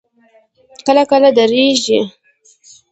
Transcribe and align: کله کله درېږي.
کله 0.85 1.03
کله 1.11 1.29
درېږي. 1.37 1.99